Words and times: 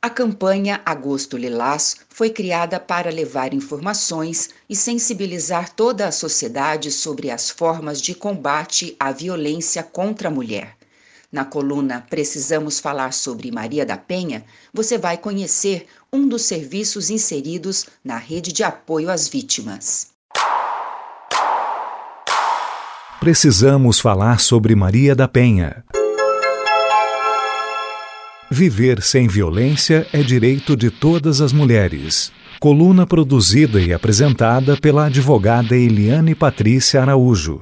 A 0.00 0.08
campanha 0.08 0.80
Agosto 0.86 1.36
Lilás 1.36 1.96
foi 2.08 2.30
criada 2.30 2.78
para 2.78 3.10
levar 3.10 3.52
informações 3.52 4.50
e 4.70 4.76
sensibilizar 4.76 5.74
toda 5.74 6.06
a 6.06 6.12
sociedade 6.12 6.92
sobre 6.92 7.32
as 7.32 7.50
formas 7.50 8.00
de 8.00 8.14
combate 8.14 8.94
à 9.00 9.10
violência 9.10 9.82
contra 9.82 10.28
a 10.28 10.30
mulher. 10.30 10.76
Na 11.32 11.44
coluna 11.44 12.06
Precisamos 12.08 12.78
Falar 12.78 13.12
sobre 13.12 13.50
Maria 13.50 13.84
da 13.84 13.96
Penha, 13.96 14.44
você 14.72 14.96
vai 14.96 15.18
conhecer 15.18 15.88
um 16.12 16.28
dos 16.28 16.42
serviços 16.42 17.10
inseridos 17.10 17.86
na 18.04 18.18
rede 18.18 18.52
de 18.52 18.62
apoio 18.62 19.10
às 19.10 19.26
vítimas. 19.26 20.10
Precisamos 23.18 23.98
falar 23.98 24.38
sobre 24.38 24.76
Maria 24.76 25.16
da 25.16 25.26
Penha. 25.26 25.84
Viver 28.50 29.02
sem 29.02 29.28
violência 29.28 30.06
é 30.10 30.22
direito 30.22 30.74
de 30.74 30.90
todas 30.90 31.42
as 31.42 31.52
mulheres. 31.52 32.32
Coluna 32.58 33.06
produzida 33.06 33.78
e 33.78 33.92
apresentada 33.92 34.74
pela 34.74 35.04
advogada 35.04 35.76
Eliane 35.76 36.34
Patrícia 36.34 37.02
Araújo. 37.02 37.60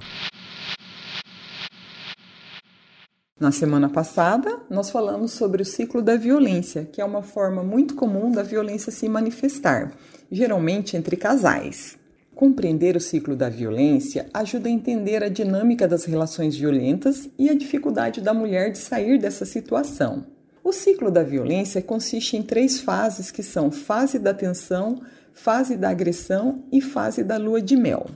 Na 3.41 3.51
semana 3.51 3.89
passada, 3.89 4.61
nós 4.71 4.89
falamos 4.89 5.33
sobre 5.33 5.61
o 5.61 5.65
ciclo 5.65 6.01
da 6.01 6.15
violência, 6.15 6.85
que 6.85 7.01
é 7.01 7.05
uma 7.05 7.21
forma 7.21 7.65
muito 7.65 7.97
comum 7.97 8.31
da 8.31 8.45
violência 8.45 8.93
se 8.93 9.09
manifestar, 9.09 9.93
geralmente 10.31 10.97
entre 10.97 11.17
casais. 11.17 11.99
Compreender 12.33 12.95
o 12.95 13.01
ciclo 13.01 13.35
da 13.35 13.49
violência 13.49 14.29
ajuda 14.33 14.69
a 14.69 14.73
entender 14.73 15.25
a 15.25 15.29
dinâmica 15.29 15.89
das 15.89 16.05
relações 16.05 16.57
violentas 16.57 17.29
e 17.37 17.51
a 17.51 17.57
dificuldade 17.57 18.21
da 18.21 18.33
mulher 18.33 18.71
de 18.71 18.79
sair 18.79 19.19
dessa 19.19 19.45
situação. 19.45 20.36
O 20.67 20.73
ciclo 20.73 21.13
da 21.13 21.23
violência 21.23 21.81
consiste 21.81 22.37
em 22.37 22.43
três 22.43 22.81
fases 22.81 23.31
que 23.31 23.41
são 23.41 23.71
fase 23.71 24.19
da 24.19 24.35
tensão, 24.35 25.01
fase 25.33 25.77
da 25.77 25.91
agressão 25.91 26.65
e 26.73 26.81
fase 26.81 27.23
da 27.23 27.37
lua 27.37 27.63
de 27.63 27.77
mel. 27.77 28.11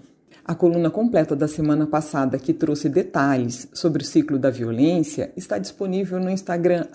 A 0.45 0.53
coluna 0.53 0.91
completa 0.91 1.37
da 1.37 1.47
semana 1.47 1.87
passada, 1.87 2.41
que 2.41 2.53
trouxe 2.53 2.89
detalhes 2.89 3.69
sobre 3.73 4.03
o 4.03 4.05
ciclo 4.05 4.37
da 4.37 4.51
violência, 4.51 5.31
está 5.37 5.59
disponível 5.59 6.19
no 6.19 6.29
Instagram 6.29 6.89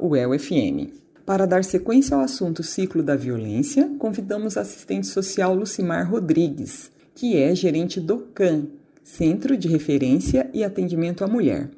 UELFM. 0.00 0.90
Para 1.26 1.44
dar 1.44 1.64
sequência 1.64 2.16
ao 2.16 2.22
assunto 2.22 2.62
ciclo 2.62 3.02
da 3.02 3.14
violência, 3.14 3.90
convidamos 3.98 4.56
a 4.56 4.62
assistente 4.62 5.06
social 5.06 5.54
Lucimar 5.54 6.10
Rodrigues, 6.10 6.90
que 7.14 7.36
é 7.36 7.54
gerente 7.54 8.00
do 8.00 8.20
CAN, 8.34 8.62
Centro 9.04 9.54
de 9.54 9.68
Referência 9.68 10.48
e 10.54 10.64
Atendimento 10.64 11.22
à 11.22 11.26
Mulher. 11.26 11.68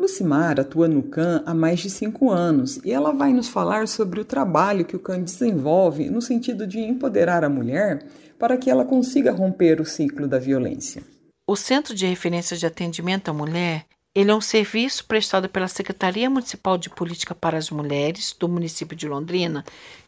Lucimar 0.00 0.58
atua 0.58 0.88
no 0.88 1.02
CAN 1.02 1.42
há 1.44 1.52
mais 1.52 1.78
de 1.80 1.90
cinco 1.90 2.30
anos 2.30 2.80
e 2.82 2.90
ela 2.90 3.12
vai 3.12 3.34
nos 3.34 3.48
falar 3.48 3.86
sobre 3.86 4.18
o 4.18 4.24
trabalho 4.24 4.84
que 4.84 4.96
o 4.96 4.98
CAN 4.98 5.22
desenvolve 5.22 6.08
no 6.08 6.22
sentido 6.22 6.66
de 6.66 6.80
empoderar 6.80 7.44
a 7.44 7.50
mulher 7.50 8.06
para 8.38 8.56
que 8.56 8.70
ela 8.70 8.86
consiga 8.86 9.30
romper 9.30 9.78
o 9.78 9.84
ciclo 9.84 10.26
da 10.26 10.38
violência. 10.38 11.02
O 11.46 11.54
Centro 11.54 11.94
de 11.94 12.06
Referência 12.06 12.56
de 12.56 12.64
Atendimento 12.64 13.28
à 13.28 13.34
Mulher 13.34 13.84
ele 14.14 14.30
é 14.30 14.34
um 14.34 14.40
serviço 14.40 15.04
prestado 15.04 15.48
pela 15.48 15.68
Secretaria 15.68 16.30
Municipal 16.30 16.78
de 16.78 16.88
Política 16.88 17.34
para 17.34 17.58
as 17.58 17.70
Mulheres 17.70 18.34
do 18.36 18.48
município 18.48 18.96
de 18.96 19.06
Londrina, 19.06 19.64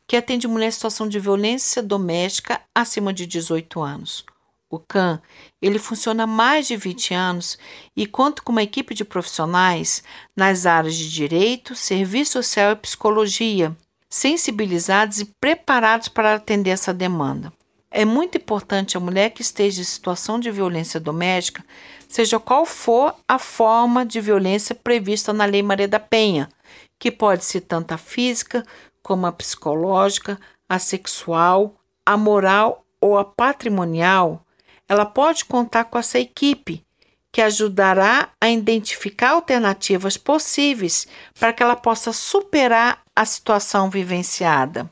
que 0.09 0.17
atende 0.17 0.49
mulheres 0.49 0.75
em 0.75 0.79
situação 0.79 1.07
de 1.07 1.21
violência 1.21 1.83
doméstica 1.83 2.61
acima 2.75 3.13
de 3.13 3.27
18 3.27 3.81
anos. 3.81 4.25
O 4.73 4.79
CAN, 4.79 5.21
ele 5.61 5.79
funciona 5.79 6.25
há 6.25 6.27
mais 6.27 6.67
de 6.67 6.79
20 6.79 7.13
anos 7.13 7.59
e 7.95 8.07
conta 8.07 8.41
com 8.41 8.53
uma 8.53 8.63
equipe 8.63 8.95
de 8.95 9.05
profissionais 9.05 10.03
nas 10.35 10.65
áreas 10.65 10.97
de 10.97 11.13
direito, 11.13 11.75
serviço 11.75 12.43
social 12.43 12.73
e 12.73 12.77
psicologia, 12.77 13.77
sensibilizados 14.09 15.21
e 15.21 15.27
preparados 15.27 16.09
para 16.09 16.37
atender 16.37 16.71
essa 16.71 16.95
demanda. 16.95 17.53
É 17.91 18.07
muito 18.07 18.39
importante 18.39 18.97
a 18.97 19.01
mulher 19.01 19.29
que 19.33 19.43
esteja 19.43 19.83
em 19.83 19.85
situação 19.85 20.41
de 20.41 20.51
violência 20.51 20.99
doméstica, 20.99 21.63
seja 22.09 22.41
qual 22.41 22.65
for 22.65 23.15
a 23.29 23.39
forma 23.39 24.07
de 24.07 24.23
violência 24.23 24.75
prevista 24.75 25.35
na 25.35 25.45
Lei 25.45 25.63
Maria 25.63 25.87
da 25.87 26.01
Penha, 26.01 26.49
que 26.99 27.11
pode 27.11 27.45
ser 27.45 27.61
tanto 27.61 27.93
a 27.93 27.99
física 27.99 28.65
como 29.03 29.27
a 29.27 29.33
psicológica, 29.33 30.41
a 30.67 30.79
sexual, 30.79 31.75
a 32.07 32.17
moral 32.17 32.87
ou 32.99 33.19
a 33.19 33.25
patrimonial, 33.27 34.43
ela 34.93 35.07
pode 35.07 35.47
contar 35.47 35.85
com 35.85 35.99
essa 35.99 36.19
equipe 36.19 36.85
que 37.33 37.41
ajudará 37.41 38.29
a 38.39 38.51
identificar 38.51 39.31
alternativas 39.31 40.19
possíveis 40.19 41.07
para 41.41 41.51
que 41.51 41.63
ela 41.63 41.75
possa 41.75 42.13
superar 42.13 43.03
a 43.17 43.25
situação 43.25 43.89
vivenciada. 43.89 44.91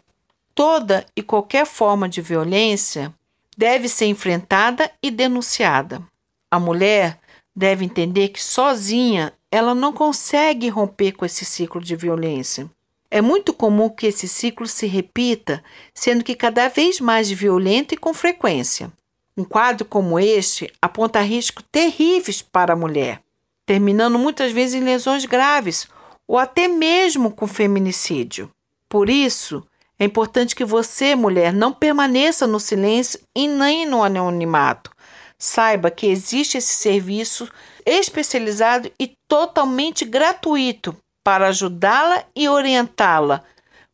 Toda 0.54 1.04
e 1.14 1.22
qualquer 1.22 1.66
forma 1.66 2.08
de 2.08 2.22
violência 2.22 3.14
deve 3.54 3.90
ser 3.90 4.06
enfrentada 4.06 4.90
e 5.02 5.10
denunciada. 5.10 6.02
A 6.50 6.58
mulher 6.58 7.20
deve 7.54 7.84
entender 7.84 8.28
que 8.28 8.42
sozinha 8.42 9.34
ela 9.52 9.74
não 9.74 9.92
consegue 9.92 10.70
romper 10.70 11.12
com 11.12 11.26
esse 11.26 11.44
ciclo 11.44 11.78
de 11.78 11.94
violência. 11.94 12.70
É 13.10 13.20
muito 13.20 13.52
comum 13.52 13.90
que 13.90 14.06
esse 14.06 14.26
ciclo 14.26 14.66
se 14.66 14.86
repita, 14.86 15.62
sendo 15.92 16.24
que 16.24 16.34
cada 16.34 16.68
vez 16.68 17.00
mais 17.00 17.30
violento 17.30 17.92
e 17.92 17.98
com 17.98 18.14
frequência. 18.14 18.90
Um 19.36 19.44
quadro 19.44 19.86
como 19.86 20.18
este 20.18 20.72
aponta 20.80 21.20
riscos 21.20 21.64
terríveis 21.70 22.42
para 22.42 22.72
a 22.72 22.76
mulher, 22.76 23.22
terminando 23.64 24.18
muitas 24.18 24.52
vezes 24.52 24.74
em 24.74 24.84
lesões 24.84 25.24
graves 25.24 25.88
ou 26.26 26.38
até 26.38 26.68
mesmo 26.68 27.30
com 27.30 27.46
feminicídio. 27.46 28.50
Por 28.88 29.08
isso, 29.08 29.64
é 29.98 30.04
importante 30.04 30.56
que 30.56 30.64
você, 30.64 31.14
mulher, 31.14 31.52
não 31.52 31.72
permaneça 31.72 32.46
no 32.46 32.58
silêncio 32.58 33.20
e 33.36 33.46
nem 33.46 33.86
no 33.86 34.02
anonimato. 34.02 34.90
Saiba 35.38 35.90
que 35.90 36.06
existe 36.06 36.58
esse 36.58 36.74
serviço 36.74 37.48
especializado 37.84 38.90
e 38.98 39.12
totalmente 39.28 40.04
gratuito 40.04 40.96
para 41.24 41.48
ajudá-la 41.48 42.24
e 42.34 42.48
orientá-la 42.48 43.42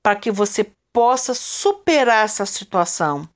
para 0.02 0.16
que 0.16 0.30
você 0.30 0.70
possa 0.92 1.34
superar 1.34 2.24
essa 2.24 2.46
situação 2.46 3.28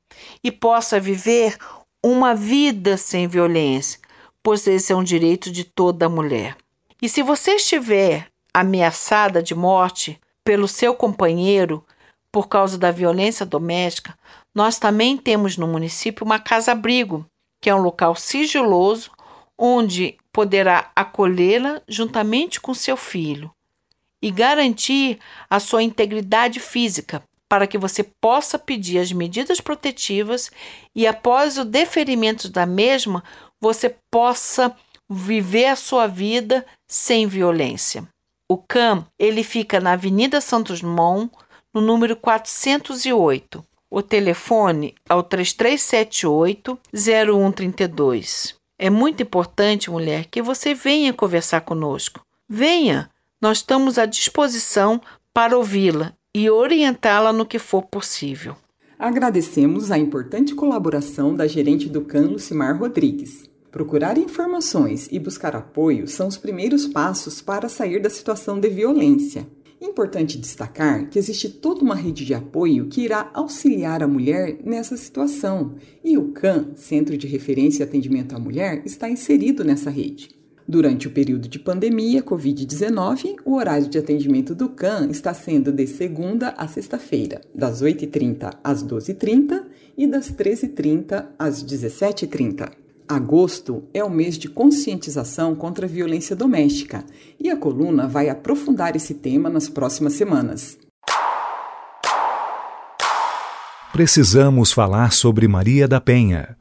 e 0.43 0.51
possa 0.51 1.01
viver 1.01 1.59
uma 2.03 2.35
vida 2.35 2.97
sem 2.97 3.29
violência, 3.29 4.01
pois 4.43 4.67
esse 4.67 4.93
é 4.93 4.97
um 4.97 5.05
direito 5.05 5.51
de 5.51 5.65
toda 5.65 6.09
mulher. 6.09 6.57
E 7.01 7.09
se 7.09 7.23
você 7.23 7.57
estiver 7.57 8.29
ameaçada 8.53 9.43
de 9.43 9.55
morte 9.55 10.19
pelo 10.43 10.67
seu 10.67 10.95
companheiro 10.95 11.85
por 12.33 12.49
causa 12.49 12.79
da 12.79 12.91
violência 12.91 13.45
doméstica, 13.45 14.17
nós 14.55 14.79
também 14.79 15.17
temos 15.17 15.57
no 15.57 15.67
município 15.67 16.25
uma 16.25 16.39
casa-abrigo, 16.39 17.27
que 17.61 17.69
é 17.69 17.75
um 17.75 17.83
local 17.83 18.17
sigiloso 18.17 19.11
onde 19.59 20.17
poderá 20.33 20.91
acolhê-la 20.97 21.83
juntamente 21.87 22.61
com 22.61 22.73
seu 22.73 22.97
filho 22.97 23.51
e 24.23 24.31
garantir 24.31 25.19
a 25.49 25.61
sua 25.61 25.83
integridade 25.83 26.61
física 26.61 27.23
para 27.51 27.67
que 27.67 27.77
você 27.77 28.05
possa 28.05 28.57
pedir 28.61 29.01
as 29.01 29.11
medidas 29.11 29.61
protetivas 29.61 30.53
e 30.95 31.05
após 31.05 31.59
o 31.59 31.65
deferimento 31.65 32.49
da 32.49 32.65
mesma, 32.65 33.25
você 33.61 33.93
possa 34.09 34.73
viver 35.09 35.67
a 35.67 35.75
sua 35.75 36.07
vida 36.07 36.65
sem 36.87 37.27
violência. 37.27 38.07
O 38.49 38.57
CAM, 38.57 39.05
ele 39.19 39.43
fica 39.43 39.81
na 39.81 39.95
Avenida 39.95 40.41
Santos 40.41 40.81
Dumont, 40.81 41.29
no 41.75 41.81
número 41.81 42.15
408. 42.15 43.65
O 43.91 44.01
telefone 44.01 44.95
é 45.09 45.15
o 45.17 45.23
3378 45.23 46.79
0132. 46.95 48.55
É 48.79 48.89
muito 48.89 49.25
importante, 49.25 49.91
mulher, 49.91 50.27
que 50.27 50.41
você 50.41 50.73
venha 50.73 51.13
conversar 51.13 51.63
conosco. 51.63 52.25
Venha, 52.49 53.11
nós 53.41 53.59
estamos 53.59 53.99
à 53.99 54.07
disposição 54.07 55.03
para 55.35 55.59
ouvi-la 55.59 56.15
e 56.35 56.49
orientá-la 56.49 57.33
no 57.33 57.45
que 57.45 57.59
for 57.59 57.83
possível. 57.83 58.57
Agradecemos 58.99 59.91
a 59.91 59.99
importante 59.99 60.55
colaboração 60.55 61.35
da 61.35 61.47
gerente 61.47 61.89
do 61.89 62.03
CAN, 62.03 62.29
Lucimar 62.29 62.79
Rodrigues. 62.79 63.49
Procurar 63.71 64.19
informações 64.19 65.09
e 65.11 65.19
buscar 65.19 65.57
apoio 65.57 66.07
são 66.07 66.29
os 66.29 66.37
primeiros 66.37 66.87
passos 66.87 67.41
para 67.41 67.69
sair 67.69 68.01
da 68.01 68.11
situação 68.11 68.61
de 68.61 68.69
violência. 68.69 69.47
Importante 69.81 70.37
destacar 70.37 71.09
que 71.09 71.19
existe 71.19 71.49
toda 71.49 71.83
uma 71.83 71.95
rede 71.95 72.27
de 72.27 72.35
apoio 72.35 72.89
que 72.89 73.01
irá 73.01 73.31
auxiliar 73.33 74.03
a 74.03 74.09
mulher 74.09 74.59
nessa 74.63 74.97
situação, 74.97 75.77
e 76.05 76.19
o 76.19 76.33
CAN, 76.33 76.73
Centro 76.75 77.17
de 77.17 77.27
Referência 77.27 77.83
e 77.83 77.87
Atendimento 77.87 78.37
à 78.37 78.39
Mulher, 78.39 78.83
está 78.85 79.09
inserido 79.09 79.65
nessa 79.65 79.89
rede. 79.89 80.40
Durante 80.71 81.09
o 81.09 81.11
período 81.11 81.49
de 81.49 81.59
pandemia 81.59 82.23
Covid-19, 82.23 83.39
o 83.45 83.57
horário 83.57 83.89
de 83.89 83.99
atendimento 83.99 84.55
do 84.55 84.69
CAN 84.69 85.09
está 85.11 85.35
sendo 85.35 85.73
de 85.73 85.85
segunda 85.85 86.55
a 86.57 86.69
sexta-feira, 86.69 87.41
das 87.53 87.83
8h30 87.83 88.55
às 88.63 88.81
12h30 88.85 89.65
e 89.99 90.07
das 90.07 90.31
13h30 90.31 91.27
às 91.37 91.65
17h30. 91.65 92.71
Agosto 93.09 93.83
é 93.93 94.05
o 94.05 94.09
mês 94.09 94.39
de 94.39 94.49
conscientização 94.49 95.57
contra 95.57 95.87
a 95.87 95.89
violência 95.89 96.37
doméstica 96.37 97.05
e 97.41 97.51
a 97.51 97.57
coluna 97.57 98.07
vai 98.07 98.29
aprofundar 98.29 98.95
esse 98.95 99.15
tema 99.15 99.51
nas 99.51 99.69
próximas 99.69 100.13
semanas. 100.13 100.79
Precisamos 103.93 104.71
falar 104.71 105.11
sobre 105.11 105.49
Maria 105.49 105.89
da 105.89 106.01
Penha. 106.01 106.57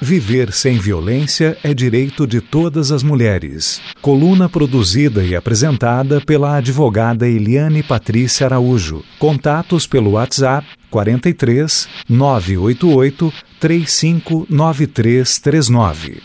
Viver 0.00 0.52
sem 0.52 0.78
violência 0.78 1.58
é 1.60 1.74
direito 1.74 2.24
de 2.24 2.40
todas 2.40 2.92
as 2.92 3.02
mulheres. 3.02 3.80
Coluna 4.00 4.48
produzida 4.48 5.24
e 5.24 5.34
apresentada 5.34 6.20
pela 6.20 6.56
advogada 6.56 7.26
Eliane 7.26 7.82
Patrícia 7.82 8.46
Araújo. 8.46 9.02
Contatos 9.18 9.88
pelo 9.88 10.12
WhatsApp 10.12 10.64
43 10.88 11.88
988 12.08 13.34
359339. 13.58 16.22